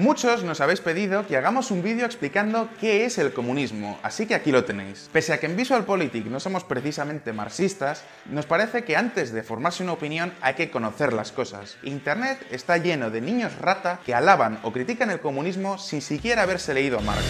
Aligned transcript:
Muchos 0.00 0.44
nos 0.44 0.62
habéis 0.62 0.80
pedido 0.80 1.26
que 1.26 1.36
hagamos 1.36 1.70
un 1.70 1.82
vídeo 1.82 2.06
explicando 2.06 2.70
qué 2.80 3.04
es 3.04 3.18
el 3.18 3.34
comunismo, 3.34 4.00
así 4.02 4.24
que 4.24 4.34
aquí 4.34 4.50
lo 4.50 4.64
tenéis. 4.64 5.10
Pese 5.12 5.34
a 5.34 5.38
que 5.38 5.44
en 5.44 5.58
VisualPolitik 5.58 6.24
no 6.24 6.40
somos 6.40 6.64
precisamente 6.64 7.34
marxistas, 7.34 8.02
nos 8.24 8.46
parece 8.46 8.82
que 8.82 8.96
antes 8.96 9.30
de 9.30 9.42
formarse 9.42 9.82
una 9.82 9.92
opinión 9.92 10.32
hay 10.40 10.54
que 10.54 10.70
conocer 10.70 11.12
las 11.12 11.32
cosas. 11.32 11.76
Internet 11.82 12.38
está 12.50 12.78
lleno 12.78 13.10
de 13.10 13.20
niños 13.20 13.58
rata 13.58 14.00
que 14.06 14.14
alaban 14.14 14.58
o 14.62 14.72
critican 14.72 15.10
el 15.10 15.20
comunismo 15.20 15.76
sin 15.76 16.00
siquiera 16.00 16.44
haberse 16.44 16.72
leído 16.72 16.98
a 16.98 17.02
Marx. 17.02 17.22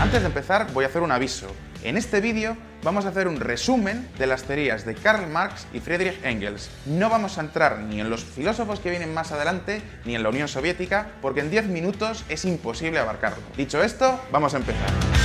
Antes 0.00 0.20
de 0.20 0.28
empezar 0.28 0.72
voy 0.72 0.84
a 0.84 0.86
hacer 0.86 1.02
un 1.02 1.10
aviso. 1.10 1.48
En 1.84 1.96
este 1.96 2.20
vídeo 2.20 2.56
vamos 2.84 3.06
a 3.06 3.08
hacer 3.08 3.26
un 3.26 3.40
resumen 3.40 4.08
de 4.16 4.28
las 4.28 4.44
teorías 4.44 4.86
de 4.86 4.94
Karl 4.94 5.26
Marx 5.26 5.66
y 5.72 5.80
Friedrich 5.80 6.24
Engels. 6.24 6.70
No 6.86 7.10
vamos 7.10 7.38
a 7.38 7.40
entrar 7.40 7.80
ni 7.80 8.00
en 8.00 8.08
los 8.08 8.22
filósofos 8.22 8.78
que 8.78 8.90
vienen 8.90 9.12
más 9.12 9.32
adelante, 9.32 9.82
ni 10.04 10.14
en 10.14 10.22
la 10.22 10.28
Unión 10.28 10.46
Soviética, 10.46 11.08
porque 11.20 11.40
en 11.40 11.50
10 11.50 11.66
minutos 11.66 12.24
es 12.28 12.44
imposible 12.44 13.00
abarcarlo. 13.00 13.42
Dicho 13.56 13.82
esto, 13.82 14.20
vamos 14.30 14.54
a 14.54 14.58
empezar. 14.58 15.21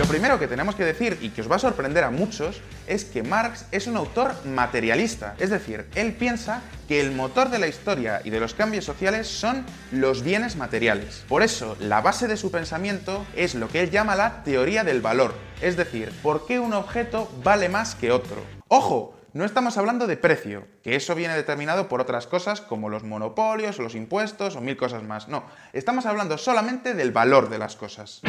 Lo 0.00 0.06
primero 0.06 0.38
que 0.38 0.48
tenemos 0.48 0.76
que 0.76 0.84
decir, 0.86 1.18
y 1.20 1.28
que 1.28 1.42
os 1.42 1.50
va 1.50 1.56
a 1.56 1.58
sorprender 1.58 2.04
a 2.04 2.10
muchos, 2.10 2.62
es 2.86 3.04
que 3.04 3.22
Marx 3.22 3.66
es 3.70 3.86
un 3.86 3.98
autor 3.98 4.32
materialista. 4.46 5.34
Es 5.38 5.50
decir, 5.50 5.90
él 5.94 6.14
piensa 6.14 6.62
que 6.88 7.02
el 7.02 7.12
motor 7.12 7.50
de 7.50 7.58
la 7.58 7.68
historia 7.68 8.22
y 8.24 8.30
de 8.30 8.40
los 8.40 8.54
cambios 8.54 8.86
sociales 8.86 9.28
son 9.28 9.66
los 9.92 10.22
bienes 10.22 10.56
materiales. 10.56 11.22
Por 11.28 11.42
eso, 11.42 11.76
la 11.80 12.00
base 12.00 12.28
de 12.28 12.38
su 12.38 12.50
pensamiento 12.50 13.26
es 13.36 13.54
lo 13.54 13.68
que 13.68 13.82
él 13.82 13.90
llama 13.90 14.16
la 14.16 14.42
teoría 14.42 14.84
del 14.84 15.02
valor. 15.02 15.34
Es 15.60 15.76
decir, 15.76 16.14
¿por 16.22 16.46
qué 16.46 16.58
un 16.58 16.72
objeto 16.72 17.30
vale 17.44 17.68
más 17.68 17.94
que 17.94 18.10
otro? 18.10 18.42
¡Ojo! 18.68 19.20
no 19.32 19.44
estamos 19.44 19.78
hablando 19.78 20.06
de 20.06 20.16
precio, 20.16 20.66
que 20.82 20.96
eso 20.96 21.14
viene 21.14 21.34
determinado 21.34 21.88
por 21.88 22.00
otras 22.00 22.26
cosas 22.26 22.60
como 22.60 22.88
los 22.88 23.04
monopolios, 23.04 23.78
o 23.78 23.82
los 23.82 23.94
impuestos 23.94 24.56
o 24.56 24.60
mil 24.60 24.76
cosas 24.76 25.02
más. 25.02 25.28
No, 25.28 25.44
estamos 25.72 26.06
hablando 26.06 26.36
solamente 26.38 26.94
del 26.94 27.12
valor 27.12 27.48
de 27.48 27.58
las 27.58 27.76
cosas. 27.76 28.22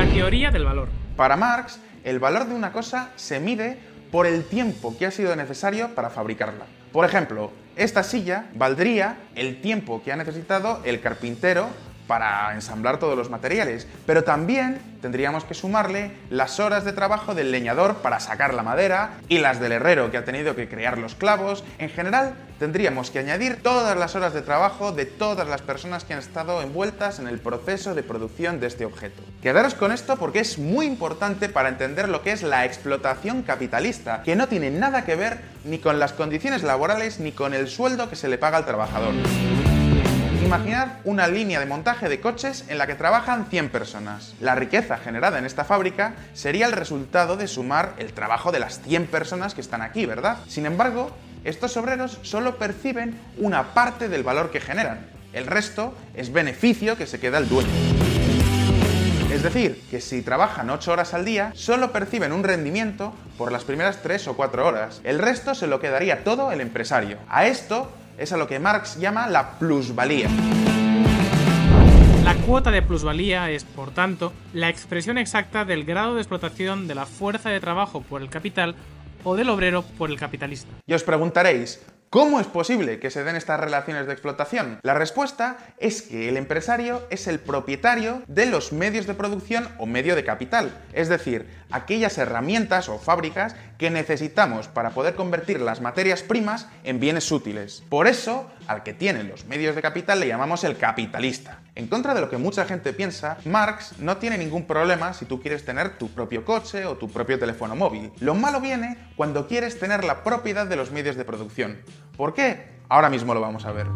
La 0.00 0.10
teoría 0.10 0.50
del 0.50 0.64
valor. 0.64 0.88
Para 1.14 1.36
Marx, 1.36 1.78
el 2.04 2.18
valor 2.18 2.46
de 2.46 2.54
una 2.54 2.72
cosa 2.72 3.10
se 3.16 3.38
mide 3.38 3.78
por 4.10 4.26
el 4.26 4.44
tiempo 4.44 4.96
que 4.96 5.04
ha 5.04 5.10
sido 5.10 5.36
necesario 5.36 5.94
para 5.94 6.08
fabricarla. 6.08 6.64
Por 6.90 7.04
ejemplo, 7.04 7.52
esta 7.76 8.02
silla 8.02 8.46
valdría 8.54 9.18
el 9.34 9.60
tiempo 9.60 10.02
que 10.02 10.10
ha 10.10 10.16
necesitado 10.16 10.80
el 10.86 11.02
carpintero 11.02 11.68
para 12.10 12.52
ensamblar 12.56 12.98
todos 12.98 13.16
los 13.16 13.30
materiales, 13.30 13.86
pero 14.04 14.24
también 14.24 14.80
tendríamos 15.00 15.44
que 15.44 15.54
sumarle 15.54 16.10
las 16.28 16.58
horas 16.58 16.84
de 16.84 16.92
trabajo 16.92 17.36
del 17.36 17.52
leñador 17.52 17.98
para 17.98 18.18
sacar 18.18 18.52
la 18.52 18.64
madera 18.64 19.12
y 19.28 19.38
las 19.38 19.60
del 19.60 19.70
herrero 19.70 20.10
que 20.10 20.16
ha 20.16 20.24
tenido 20.24 20.56
que 20.56 20.68
crear 20.68 20.98
los 20.98 21.14
clavos. 21.14 21.62
En 21.78 21.88
general, 21.88 22.34
tendríamos 22.58 23.12
que 23.12 23.20
añadir 23.20 23.62
todas 23.62 23.96
las 23.96 24.16
horas 24.16 24.34
de 24.34 24.42
trabajo 24.42 24.90
de 24.90 25.06
todas 25.06 25.46
las 25.46 25.62
personas 25.62 26.02
que 26.02 26.14
han 26.14 26.18
estado 26.18 26.62
envueltas 26.62 27.20
en 27.20 27.28
el 27.28 27.38
proceso 27.38 27.94
de 27.94 28.02
producción 28.02 28.58
de 28.58 28.66
este 28.66 28.84
objeto. 28.84 29.22
Quedaros 29.40 29.74
con 29.74 29.92
esto 29.92 30.16
porque 30.16 30.40
es 30.40 30.58
muy 30.58 30.86
importante 30.86 31.48
para 31.48 31.68
entender 31.68 32.08
lo 32.08 32.22
que 32.22 32.32
es 32.32 32.42
la 32.42 32.64
explotación 32.64 33.42
capitalista, 33.42 34.24
que 34.24 34.34
no 34.34 34.48
tiene 34.48 34.72
nada 34.72 35.04
que 35.04 35.14
ver 35.14 35.42
ni 35.64 35.78
con 35.78 36.00
las 36.00 36.12
condiciones 36.12 36.64
laborales 36.64 37.20
ni 37.20 37.30
con 37.30 37.54
el 37.54 37.68
sueldo 37.68 38.10
que 38.10 38.16
se 38.16 38.26
le 38.26 38.36
paga 38.36 38.56
al 38.56 38.66
trabajador. 38.66 39.14
Imaginad 40.44 40.88
una 41.04 41.28
línea 41.28 41.60
de 41.60 41.66
montaje 41.66 42.08
de 42.08 42.20
coches 42.20 42.64
en 42.68 42.78
la 42.78 42.86
que 42.86 42.94
trabajan 42.94 43.46
100 43.50 43.68
personas. 43.68 44.34
La 44.40 44.54
riqueza 44.54 44.96
generada 44.96 45.38
en 45.38 45.44
esta 45.44 45.64
fábrica 45.64 46.14
sería 46.32 46.66
el 46.66 46.72
resultado 46.72 47.36
de 47.36 47.46
sumar 47.46 47.92
el 47.98 48.14
trabajo 48.14 48.50
de 48.50 48.58
las 48.58 48.80
100 48.80 49.06
personas 49.08 49.54
que 49.54 49.60
están 49.60 49.82
aquí, 49.82 50.06
¿verdad? 50.06 50.38
Sin 50.48 50.64
embargo, 50.64 51.10
estos 51.44 51.76
obreros 51.76 52.18
solo 52.22 52.56
perciben 52.56 53.20
una 53.36 53.74
parte 53.74 54.08
del 54.08 54.22
valor 54.22 54.50
que 54.50 54.60
generan. 54.60 55.06
El 55.32 55.46
resto 55.46 55.94
es 56.14 56.32
beneficio 56.32 56.96
que 56.96 57.06
se 57.06 57.20
queda 57.20 57.38
el 57.38 57.48
dueño. 57.48 57.70
Es 59.30 59.44
decir, 59.44 59.80
que 59.90 60.00
si 60.00 60.22
trabajan 60.22 60.70
8 60.70 60.90
horas 60.90 61.14
al 61.14 61.24
día, 61.24 61.52
solo 61.54 61.92
perciben 61.92 62.32
un 62.32 62.42
rendimiento 62.42 63.14
por 63.38 63.52
las 63.52 63.64
primeras 63.64 64.02
3 64.02 64.26
o 64.28 64.36
4 64.36 64.66
horas. 64.66 65.00
El 65.04 65.20
resto 65.20 65.54
se 65.54 65.68
lo 65.68 65.78
quedaría 65.80 66.24
todo 66.24 66.50
el 66.50 66.60
empresario. 66.60 67.18
A 67.28 67.46
esto 67.46 67.92
es 68.20 68.32
a 68.32 68.36
lo 68.36 68.46
que 68.46 68.58
Marx 68.60 68.98
llama 68.98 69.26
la 69.26 69.58
plusvalía. 69.58 70.28
La 72.22 72.34
cuota 72.46 72.70
de 72.70 72.82
plusvalía 72.82 73.50
es, 73.50 73.64
por 73.64 73.92
tanto, 73.92 74.34
la 74.52 74.68
expresión 74.68 75.16
exacta 75.16 75.64
del 75.64 75.84
grado 75.84 76.14
de 76.14 76.20
explotación 76.20 76.86
de 76.86 76.94
la 76.94 77.06
fuerza 77.06 77.48
de 77.48 77.60
trabajo 77.60 78.02
por 78.02 78.20
el 78.20 78.28
capital 78.28 78.76
o 79.24 79.36
del 79.36 79.48
obrero 79.48 79.82
por 79.96 80.10
el 80.10 80.18
capitalista. 80.18 80.70
Y 80.86 80.92
os 80.92 81.02
preguntaréis, 81.02 81.80
¿Cómo 82.10 82.40
es 82.40 82.48
posible 82.48 82.98
que 82.98 83.08
se 83.08 83.22
den 83.22 83.36
estas 83.36 83.60
relaciones 83.60 84.08
de 84.08 84.12
explotación? 84.12 84.80
La 84.82 84.94
respuesta 84.94 85.58
es 85.78 86.02
que 86.02 86.28
el 86.28 86.36
empresario 86.36 87.06
es 87.08 87.28
el 87.28 87.38
propietario 87.38 88.24
de 88.26 88.46
los 88.46 88.72
medios 88.72 89.06
de 89.06 89.14
producción 89.14 89.68
o 89.78 89.86
medio 89.86 90.16
de 90.16 90.24
capital, 90.24 90.76
es 90.92 91.08
decir, 91.08 91.46
aquellas 91.70 92.18
herramientas 92.18 92.88
o 92.88 92.98
fábricas 92.98 93.54
que 93.78 93.90
necesitamos 93.90 94.66
para 94.66 94.90
poder 94.90 95.14
convertir 95.14 95.60
las 95.60 95.80
materias 95.80 96.24
primas 96.24 96.66
en 96.82 96.98
bienes 96.98 97.30
útiles. 97.30 97.84
Por 97.88 98.08
eso, 98.08 98.50
al 98.66 98.82
que 98.82 98.92
tiene 98.92 99.22
los 99.22 99.44
medios 99.44 99.76
de 99.76 99.82
capital 99.82 100.18
le 100.18 100.26
llamamos 100.26 100.64
el 100.64 100.76
capitalista. 100.76 101.60
En 101.80 101.86
contra 101.86 102.12
de 102.12 102.20
lo 102.20 102.28
que 102.28 102.36
mucha 102.36 102.66
gente 102.66 102.92
piensa, 102.92 103.38
Marx 103.46 103.98
no 103.98 104.18
tiene 104.18 104.36
ningún 104.36 104.66
problema 104.66 105.14
si 105.14 105.24
tú 105.24 105.40
quieres 105.40 105.64
tener 105.64 105.96
tu 105.96 106.10
propio 106.10 106.44
coche 106.44 106.84
o 106.84 106.98
tu 106.98 107.08
propio 107.08 107.38
teléfono 107.38 107.74
móvil. 107.74 108.12
Lo 108.20 108.34
malo 108.34 108.60
viene 108.60 108.98
cuando 109.16 109.46
quieres 109.48 109.78
tener 109.78 110.04
la 110.04 110.22
propiedad 110.22 110.66
de 110.66 110.76
los 110.76 110.90
medios 110.90 111.16
de 111.16 111.24
producción. 111.24 111.78
¿Por 112.18 112.34
qué? 112.34 112.80
Ahora 112.90 113.08
mismo 113.08 113.32
lo 113.32 113.40
vamos 113.40 113.64
a 113.64 113.72
ver. 113.72 113.86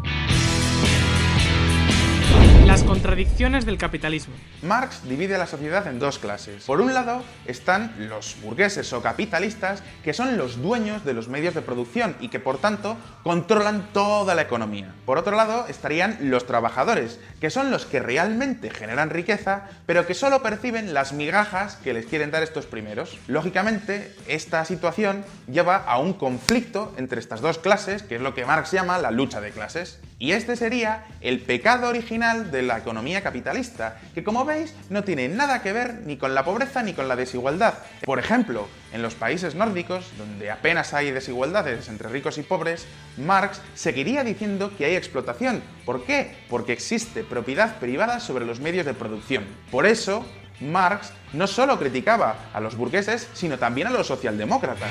Las 2.74 2.82
contradicciones 2.82 3.66
del 3.66 3.78
capitalismo. 3.78 4.34
Marx 4.62 5.08
divide 5.08 5.36
a 5.36 5.38
la 5.38 5.46
sociedad 5.46 5.86
en 5.86 6.00
dos 6.00 6.18
clases. 6.18 6.64
Por 6.64 6.80
un 6.80 6.92
lado 6.92 7.22
están 7.46 7.94
los 8.08 8.34
burgueses 8.42 8.92
o 8.92 9.00
capitalistas, 9.00 9.84
que 10.02 10.12
son 10.12 10.36
los 10.36 10.60
dueños 10.60 11.04
de 11.04 11.14
los 11.14 11.28
medios 11.28 11.54
de 11.54 11.62
producción 11.62 12.16
y 12.18 12.30
que 12.30 12.40
por 12.40 12.58
tanto 12.58 12.96
controlan 13.22 13.92
toda 13.92 14.34
la 14.34 14.42
economía. 14.42 14.92
Por 15.06 15.18
otro 15.18 15.36
lado 15.36 15.66
estarían 15.68 16.18
los 16.22 16.46
trabajadores, 16.46 17.20
que 17.40 17.48
son 17.48 17.70
los 17.70 17.86
que 17.86 18.00
realmente 18.00 18.70
generan 18.70 19.10
riqueza, 19.10 19.68
pero 19.86 20.04
que 20.04 20.14
solo 20.14 20.42
perciben 20.42 20.94
las 20.94 21.12
migajas 21.12 21.76
que 21.76 21.94
les 21.94 22.06
quieren 22.06 22.32
dar 22.32 22.42
estos 22.42 22.66
primeros. 22.66 23.20
Lógicamente, 23.28 24.12
esta 24.26 24.64
situación 24.64 25.24
lleva 25.46 25.76
a 25.76 26.00
un 26.00 26.12
conflicto 26.12 26.92
entre 26.96 27.20
estas 27.20 27.40
dos 27.40 27.58
clases, 27.58 28.02
que 28.02 28.16
es 28.16 28.20
lo 28.20 28.34
que 28.34 28.44
Marx 28.44 28.72
llama 28.72 28.98
la 28.98 29.12
lucha 29.12 29.40
de 29.40 29.52
clases. 29.52 30.00
Y 30.18 30.32
este 30.32 30.56
sería 30.56 31.04
el 31.20 31.40
pecado 31.40 31.88
original 31.88 32.50
de 32.50 32.63
la 32.64 32.78
economía 32.78 33.22
capitalista, 33.22 34.00
que 34.14 34.24
como 34.24 34.44
veis 34.44 34.74
no 34.90 35.04
tiene 35.04 35.28
nada 35.28 35.62
que 35.62 35.72
ver 35.72 36.02
ni 36.04 36.16
con 36.16 36.34
la 36.34 36.44
pobreza 36.44 36.82
ni 36.82 36.92
con 36.92 37.08
la 37.08 37.16
desigualdad. 37.16 37.74
Por 38.04 38.18
ejemplo, 38.18 38.68
en 38.92 39.02
los 39.02 39.14
países 39.14 39.54
nórdicos, 39.54 40.10
donde 40.18 40.50
apenas 40.50 40.94
hay 40.94 41.10
desigualdades 41.10 41.88
entre 41.88 42.08
ricos 42.08 42.38
y 42.38 42.42
pobres, 42.42 42.86
Marx 43.16 43.60
seguiría 43.74 44.24
diciendo 44.24 44.72
que 44.76 44.86
hay 44.86 44.96
explotación. 44.96 45.62
¿Por 45.84 46.04
qué? 46.04 46.36
Porque 46.48 46.72
existe 46.72 47.24
propiedad 47.24 47.78
privada 47.78 48.20
sobre 48.20 48.44
los 48.44 48.60
medios 48.60 48.86
de 48.86 48.94
producción. 48.94 49.44
Por 49.70 49.86
eso, 49.86 50.24
Marx 50.60 51.12
no 51.32 51.46
solo 51.46 51.78
criticaba 51.78 52.36
a 52.52 52.60
los 52.60 52.76
burgueses, 52.76 53.28
sino 53.34 53.58
también 53.58 53.88
a 53.88 53.90
los 53.90 54.06
socialdemócratas. 54.06 54.90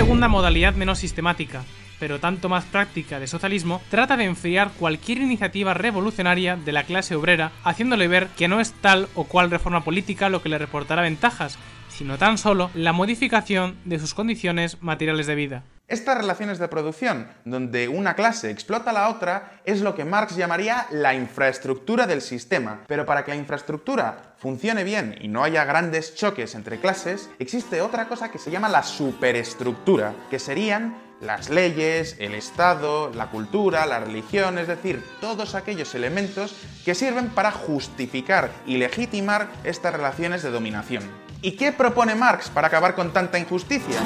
Segunda 0.00 0.28
modalidad 0.28 0.72
menos 0.76 0.98
sistemática, 0.98 1.62
pero 1.98 2.20
tanto 2.20 2.48
más 2.48 2.64
práctica 2.64 3.20
de 3.20 3.26
socialismo, 3.26 3.82
trata 3.90 4.16
de 4.16 4.24
enfriar 4.24 4.70
cualquier 4.78 5.18
iniciativa 5.18 5.74
revolucionaria 5.74 6.56
de 6.56 6.72
la 6.72 6.84
clase 6.84 7.14
obrera, 7.14 7.52
haciéndole 7.64 8.08
ver 8.08 8.28
que 8.28 8.48
no 8.48 8.60
es 8.60 8.72
tal 8.72 9.08
o 9.14 9.24
cual 9.24 9.50
reforma 9.50 9.84
política 9.84 10.30
lo 10.30 10.40
que 10.40 10.48
le 10.48 10.56
reportará 10.56 11.02
ventajas, 11.02 11.58
sino 11.90 12.16
tan 12.16 12.38
solo 12.38 12.70
la 12.72 12.94
modificación 12.94 13.76
de 13.84 13.98
sus 13.98 14.14
condiciones 14.14 14.78
materiales 14.80 15.26
de 15.26 15.34
vida. 15.34 15.64
Estas 15.90 16.18
relaciones 16.18 16.60
de 16.60 16.68
producción, 16.68 17.26
donde 17.44 17.88
una 17.88 18.14
clase 18.14 18.48
explota 18.48 18.90
a 18.90 18.92
la 18.92 19.08
otra, 19.08 19.60
es 19.64 19.80
lo 19.80 19.96
que 19.96 20.04
Marx 20.04 20.36
llamaría 20.36 20.86
la 20.92 21.14
infraestructura 21.14 22.06
del 22.06 22.22
sistema. 22.22 22.84
Pero 22.86 23.04
para 23.04 23.24
que 23.24 23.32
la 23.32 23.36
infraestructura 23.36 24.34
funcione 24.38 24.84
bien 24.84 25.16
y 25.20 25.26
no 25.26 25.42
haya 25.42 25.64
grandes 25.64 26.14
choques 26.14 26.54
entre 26.54 26.78
clases, 26.78 27.28
existe 27.40 27.82
otra 27.82 28.06
cosa 28.06 28.30
que 28.30 28.38
se 28.38 28.52
llama 28.52 28.68
la 28.68 28.84
superestructura, 28.84 30.14
que 30.30 30.38
serían 30.38 30.96
las 31.20 31.50
leyes, 31.50 32.14
el 32.20 32.36
Estado, 32.36 33.10
la 33.12 33.26
cultura, 33.26 33.84
la 33.84 33.98
religión, 33.98 34.58
es 34.58 34.68
decir, 34.68 35.04
todos 35.20 35.56
aquellos 35.56 35.96
elementos 35.96 36.54
que 36.84 36.94
sirven 36.94 37.30
para 37.30 37.50
justificar 37.50 38.52
y 38.64 38.76
legitimar 38.76 39.48
estas 39.64 39.92
relaciones 39.92 40.44
de 40.44 40.52
dominación. 40.52 41.02
¿Y 41.42 41.56
qué 41.56 41.72
propone 41.72 42.14
Marx 42.14 42.48
para 42.48 42.68
acabar 42.68 42.94
con 42.94 43.12
tanta 43.12 43.40
injusticia? 43.40 43.98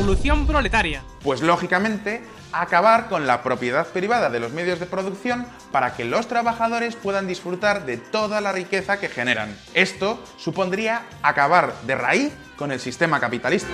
Revolución 0.00 0.46
proletaria. 0.46 1.02
Pues 1.22 1.42
lógicamente, 1.42 2.22
acabar 2.52 3.10
con 3.10 3.26
la 3.26 3.42
propiedad 3.42 3.86
privada 3.86 4.30
de 4.30 4.40
los 4.40 4.50
medios 4.50 4.80
de 4.80 4.86
producción 4.86 5.44
para 5.72 5.94
que 5.94 6.06
los 6.06 6.26
trabajadores 6.26 6.96
puedan 6.96 7.26
disfrutar 7.26 7.84
de 7.84 7.98
toda 7.98 8.40
la 8.40 8.50
riqueza 8.50 8.98
que 8.98 9.10
generan. 9.10 9.54
Esto 9.74 10.18
supondría 10.38 11.02
acabar 11.20 11.74
de 11.82 11.96
raíz 11.96 12.32
con 12.56 12.72
el 12.72 12.80
sistema 12.80 13.20
capitalista 13.20 13.68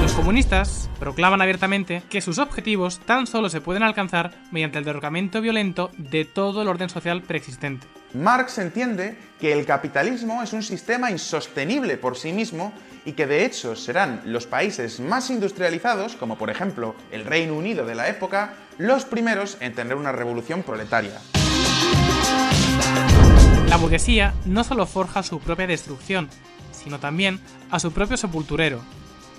Los 0.00 0.12
comunistas 0.14 0.90
proclaman 0.98 1.40
abiertamente 1.40 2.02
que 2.10 2.20
sus 2.20 2.38
objetivos 2.38 2.98
tan 2.98 3.28
solo 3.28 3.50
se 3.50 3.60
pueden 3.60 3.84
alcanzar 3.84 4.32
mediante 4.50 4.78
el 4.78 4.84
derrocamiento 4.84 5.40
violento 5.40 5.92
de 5.96 6.24
todo 6.24 6.62
el 6.62 6.68
orden 6.68 6.88
social 6.88 7.22
preexistente. 7.22 7.86
Marx 8.14 8.58
entiende 8.58 9.16
que 9.40 9.52
el 9.52 9.64
capitalismo 9.64 10.42
es 10.42 10.52
un 10.52 10.62
sistema 10.62 11.10
insostenible 11.10 11.96
por 11.96 12.16
sí 12.16 12.32
mismo 12.32 12.72
y 13.04 13.12
que 13.12 13.26
de 13.26 13.44
hecho 13.44 13.74
serán 13.74 14.22
los 14.26 14.46
países 14.46 15.00
más 15.00 15.30
industrializados, 15.30 16.14
como 16.14 16.36
por 16.36 16.50
ejemplo 16.50 16.94
el 17.10 17.24
Reino 17.24 17.54
Unido 17.54 17.86
de 17.86 17.94
la 17.94 18.08
época, 18.08 18.54
los 18.78 19.04
primeros 19.04 19.56
en 19.60 19.74
tener 19.74 19.96
una 19.96 20.12
revolución 20.12 20.62
proletaria. 20.62 21.20
La 23.68 23.76
burguesía 23.76 24.34
no 24.44 24.64
solo 24.64 24.86
forja 24.86 25.22
su 25.22 25.40
propia 25.40 25.66
destrucción, 25.66 26.28
sino 26.70 27.00
también 27.00 27.40
a 27.70 27.80
su 27.80 27.92
propio 27.92 28.16
sepulturero, 28.16 28.82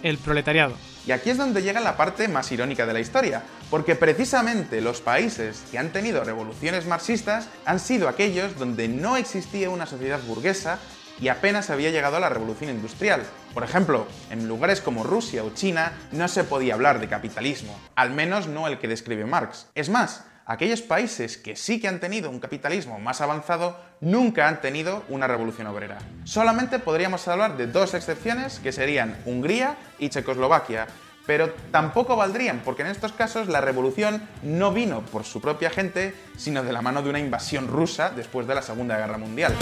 el 0.03 0.19
proletariado. 0.19 0.75
Y 1.05 1.11
aquí 1.11 1.31
es 1.31 1.37
donde 1.37 1.63
llega 1.63 1.81
la 1.81 1.97
parte 1.97 2.27
más 2.27 2.51
irónica 2.51 2.85
de 2.85 2.93
la 2.93 2.99
historia, 2.99 3.43
porque 3.69 3.95
precisamente 3.95 4.79
los 4.79 5.01
países 5.01 5.63
que 5.71 5.77
han 5.77 5.91
tenido 5.91 6.23
revoluciones 6.23 6.85
marxistas 6.85 7.49
han 7.65 7.79
sido 7.79 8.07
aquellos 8.07 8.57
donde 8.57 8.87
no 8.87 9.17
existía 9.17 9.69
una 9.69 9.85
sociedad 9.85 10.21
burguesa 10.25 10.79
y 11.19 11.27
apenas 11.27 11.69
había 11.69 11.91
llegado 11.91 12.17
a 12.17 12.19
la 12.19 12.29
revolución 12.29 12.69
industrial. 12.69 13.23
Por 13.53 13.63
ejemplo, 13.63 14.07
en 14.29 14.47
lugares 14.47 14.81
como 14.81 15.03
Rusia 15.03 15.43
o 15.43 15.53
China 15.53 15.93
no 16.11 16.27
se 16.27 16.43
podía 16.43 16.73
hablar 16.73 16.99
de 16.99 17.07
capitalismo, 17.07 17.77
al 17.95 18.11
menos 18.11 18.47
no 18.47 18.67
el 18.67 18.79
que 18.79 18.87
describe 18.87 19.25
Marx. 19.25 19.67
Es 19.75 19.89
más, 19.89 20.25
aquellos 20.45 20.81
países 20.81 21.37
que 21.37 21.55
sí 21.55 21.79
que 21.79 21.87
han 21.87 21.99
tenido 21.99 22.29
un 22.29 22.39
capitalismo 22.39 22.99
más 22.99 23.21
avanzado 23.21 23.77
nunca 24.01 24.47
han 24.47 24.61
tenido 24.61 25.03
una 25.09 25.27
revolución 25.27 25.67
obrera. 25.67 25.99
Solamente 26.25 26.79
podríamos 26.79 27.27
hablar 27.27 27.57
de 27.57 27.67
dos 27.67 27.93
excepciones 27.93 28.59
que 28.59 28.71
serían 28.71 29.17
Hungría 29.25 29.77
y 29.99 30.09
Checoslovaquia, 30.09 30.87
pero 31.25 31.53
tampoco 31.71 32.15
valdrían 32.15 32.61
porque 32.65 32.81
en 32.81 32.89
estos 32.89 33.13
casos 33.13 33.47
la 33.47 33.61
revolución 33.61 34.21
no 34.41 34.73
vino 34.73 35.01
por 35.01 35.23
su 35.23 35.39
propia 35.39 35.69
gente, 35.69 36.13
sino 36.37 36.63
de 36.63 36.73
la 36.73 36.81
mano 36.81 37.01
de 37.01 37.09
una 37.09 37.19
invasión 37.19 37.67
rusa 37.67 38.09
después 38.09 38.45
de 38.45 38.55
la 38.55 38.61
Segunda 38.61 38.97
Guerra 38.97 39.17
Mundial. 39.17 39.55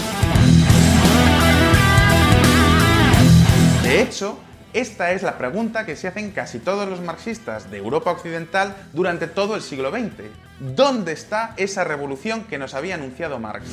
De 3.84 4.00
hecho, 4.00 4.38
esta 4.72 5.12
es 5.12 5.22
la 5.22 5.36
pregunta 5.36 5.84
que 5.84 5.96
se 5.96 6.08
hacen 6.08 6.30
casi 6.30 6.58
todos 6.58 6.88
los 6.88 7.00
marxistas 7.02 7.70
de 7.70 7.76
Europa 7.76 8.10
Occidental 8.10 8.74
durante 8.92 9.26
todo 9.26 9.54
el 9.54 9.60
siglo 9.60 9.90
XX. 9.90 10.30
¿Dónde 10.62 11.10
está 11.10 11.54
esa 11.56 11.82
revolución 11.82 12.44
que 12.44 12.56
nos 12.56 12.74
había 12.74 12.94
anunciado 12.94 13.40
Marx? 13.40 13.66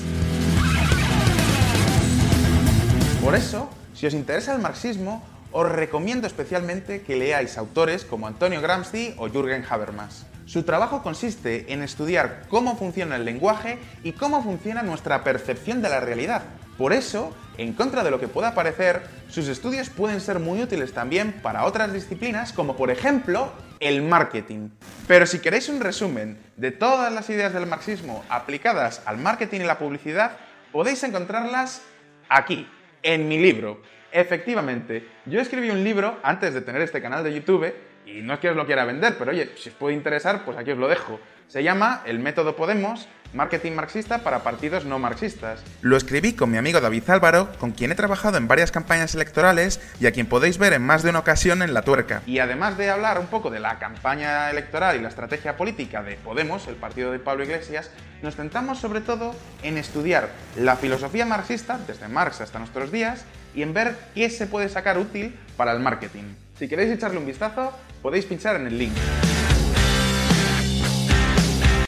Por 3.24 3.36
eso, 3.36 3.70
si 3.94 4.08
os 4.08 4.16
interesa 4.16 4.56
el 4.56 4.60
marxismo, 4.60 5.24
os 5.52 5.72
recomiendo 5.72 6.26
especialmente 6.26 7.04
que 7.04 7.16
leáis 7.16 7.60
autores 7.60 8.06
como 8.06 8.26
Antonio 8.26 8.60
Gramsci 8.60 9.14
o 9.20 9.30
Jürgen 9.30 9.64
Habermas. 9.70 10.26
Su 10.48 10.64
trabajo 10.64 11.04
consiste 11.04 11.72
en 11.72 11.84
estudiar 11.84 12.46
cómo 12.50 12.76
funciona 12.76 13.18
el 13.18 13.26
lenguaje 13.26 13.78
y 14.04 14.14
cómo 14.14 14.42
funciona 14.42 14.82
nuestra 14.82 15.24
percepción 15.24 15.84
de 15.84 15.90
la 15.90 16.00
realidad. 16.00 16.42
Por 16.76 16.92
eso, 16.92 17.36
en 17.60 17.74
contra 17.74 18.04
de 18.04 18.10
lo 18.10 18.20
que 18.20 18.28
pueda 18.28 18.56
parecer, 18.56 19.04
sus 19.30 19.48
estudios 19.48 19.92
pueden 19.92 20.22
ser 20.22 20.40
muy 20.40 20.64
útiles 20.64 20.92
también 20.92 21.34
para 21.44 21.66
otras 21.66 21.94
disciplinas 21.94 22.52
como 22.52 22.76
por 22.76 22.90
ejemplo 22.90 23.52
el 23.80 24.02
marketing. 24.02 24.70
Pero 25.08 25.26
si 25.26 25.40
queréis 25.40 25.70
un 25.70 25.80
resumen 25.80 26.38
de 26.58 26.72
todas 26.72 27.12
las 27.12 27.30
ideas 27.30 27.54
del 27.54 27.66
marxismo 27.66 28.24
aplicadas 28.30 29.02
al 29.06 29.18
marketing 29.18 29.62
y 29.62 29.66
la 29.66 29.80
publicidad, 29.80 30.38
podéis 30.72 31.04
encontrarlas 31.04 31.82
aquí, 32.28 32.68
en 33.02 33.28
mi 33.28 33.38
libro. 33.38 33.82
Efectivamente, 34.12 35.08
yo 35.26 35.40
escribí 35.40 35.70
un 35.70 35.84
libro 35.84 36.18
antes 36.24 36.54
de 36.54 36.62
tener 36.62 36.82
este 36.82 37.02
canal 37.02 37.24
de 37.24 37.34
YouTube 37.34 37.74
y 38.06 38.22
no 38.22 38.34
es 38.34 38.40
que 38.40 38.50
os 38.50 38.56
lo 38.56 38.66
quiera 38.66 38.86
vender, 38.86 39.18
pero 39.18 39.32
oye, 39.32 39.52
si 39.56 39.70
os 39.70 39.76
puede 39.76 39.96
interesar, 39.96 40.44
pues 40.44 40.58
aquí 40.58 40.72
os 40.72 40.78
lo 40.78 40.88
dejo. 40.88 41.20
Se 41.48 41.64
llama 41.64 42.02
El 42.06 42.20
método 42.20 42.56
Podemos, 42.56 43.08
marketing 43.34 43.74
marxista 43.74 44.20
para 44.20 44.44
partidos 44.44 44.86
no 44.86 45.00
marxistas. 45.00 45.62
Lo 45.82 45.98
escribí 45.98 46.34
con 46.34 46.52
mi 46.52 46.58
amigo 46.58 46.82
David 46.82 47.10
Álvaro, 47.10 47.50
con 47.60 47.72
quien 47.72 47.92
he 47.92 47.96
trabajado 47.96 48.38
en 48.38 48.48
varias 48.48 48.72
campañas 48.72 49.14
electorales 49.16 49.80
y 50.00 50.08
a 50.08 50.12
quien 50.12 50.28
podéis 50.28 50.58
ver 50.58 50.74
en 50.74 50.82
más 50.82 51.04
de 51.04 51.10
una 51.10 51.20
ocasión 51.20 51.62
en 51.62 51.74
La 51.74 51.84
Tuerca. 51.84 52.22
Y 52.26 52.40
además 52.40 52.78
de 52.78 52.90
hablar 52.90 53.20
un 53.20 53.28
poco 53.28 53.50
de 53.50 53.60
la 53.60 53.80
campaña 53.80 54.50
electoral 54.50 54.96
y 54.98 55.02
la 55.02 55.10
estrategia 55.10 55.58
política 55.58 56.04
de 56.04 56.16
Podemos, 56.16 56.68
el 56.68 56.76
partido 56.76 57.12
de 57.12 57.20
Pablo 57.20 57.44
Iglesias, 57.44 57.92
nos 58.22 58.36
centramos 58.36 58.80
sobre 58.80 59.02
todo 59.02 59.36
en 59.64 59.78
estudiar 59.78 60.30
la 60.56 60.76
filosofía 60.76 61.26
marxista, 61.26 61.80
desde 61.88 62.08
Marx 62.08 62.42
hasta 62.42 62.60
nuestros 62.60 62.92
días, 62.92 63.26
y 63.56 63.62
en 63.62 63.74
ver 63.74 63.98
qué 64.14 64.30
se 64.30 64.48
puede 64.48 64.70
sacar 64.70 64.98
útil 64.98 65.38
para 65.58 65.72
el 65.72 65.80
marketing. 65.80 66.36
Si 66.58 66.68
queréis 66.68 66.92
echarle 66.92 67.18
un 67.18 67.26
vistazo, 67.26 67.72
podéis 68.02 68.26
pinchar 68.26 68.56
en 68.58 68.68
el 68.68 68.78
link. 68.78 68.94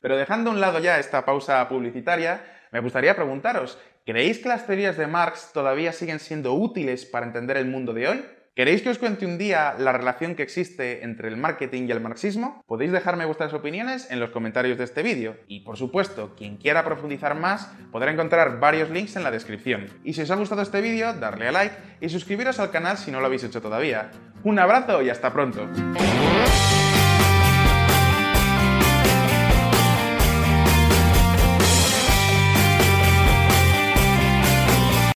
Pero 0.01 0.17
dejando 0.17 0.49
a 0.49 0.53
un 0.53 0.61
lado 0.61 0.79
ya 0.79 0.99
esta 0.99 1.23
pausa 1.25 1.67
publicitaria, 1.69 2.43
me 2.71 2.79
gustaría 2.79 3.15
preguntaros, 3.15 3.79
¿creéis 4.05 4.39
que 4.39 4.49
las 4.49 4.65
teorías 4.65 4.97
de 4.97 5.07
Marx 5.07 5.51
todavía 5.53 5.93
siguen 5.93 6.19
siendo 6.19 6.53
útiles 6.53 7.05
para 7.05 7.25
entender 7.25 7.57
el 7.57 7.67
mundo 7.67 7.93
de 7.93 8.07
hoy? 8.07 8.25
¿Queréis 8.53 8.81
que 8.81 8.89
os 8.89 8.97
cuente 8.97 9.25
un 9.25 9.37
día 9.37 9.75
la 9.79 9.93
relación 9.93 10.35
que 10.35 10.43
existe 10.43 11.05
entre 11.05 11.29
el 11.29 11.37
marketing 11.37 11.87
y 11.87 11.91
el 11.91 12.01
marxismo? 12.01 12.61
Podéis 12.67 12.91
dejarme 12.91 13.23
vuestras 13.23 13.53
opiniones 13.53 14.11
en 14.11 14.19
los 14.19 14.31
comentarios 14.31 14.77
de 14.77 14.83
este 14.83 15.03
vídeo. 15.03 15.37
Y 15.47 15.61
por 15.61 15.77
supuesto, 15.77 16.35
quien 16.35 16.57
quiera 16.57 16.83
profundizar 16.83 17.33
más 17.33 17.71
podrá 17.93 18.11
encontrar 18.11 18.59
varios 18.59 18.89
links 18.89 19.15
en 19.15 19.23
la 19.23 19.31
descripción. 19.31 19.87
Y 20.03 20.13
si 20.13 20.23
os 20.23 20.31
ha 20.31 20.35
gustado 20.35 20.61
este 20.63 20.81
vídeo, 20.81 21.13
darle 21.13 21.47
a 21.47 21.53
like 21.53 21.75
y 22.01 22.09
suscribiros 22.09 22.59
al 22.59 22.71
canal 22.71 22.97
si 22.97 23.09
no 23.09 23.21
lo 23.21 23.27
habéis 23.27 23.45
hecho 23.45 23.61
todavía. 23.61 24.11
Un 24.43 24.59
abrazo 24.59 25.01
y 25.01 25.09
hasta 25.09 25.31
pronto. 25.31 25.69